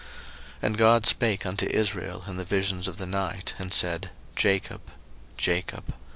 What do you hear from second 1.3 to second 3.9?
unto Israel in the visions of the night, and